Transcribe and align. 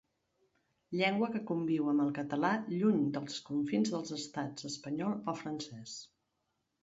Llengua 0.99 1.27
que 1.35 1.41
conviu 1.49 1.89
amb 1.91 2.03
el 2.05 2.09
català 2.15 2.51
lluny 2.77 3.03
dels 3.17 3.37
confins 3.49 3.93
dels 3.97 4.15
estats 4.17 4.69
espanyol 4.73 5.15
o 5.35 5.39
francès. 5.43 5.97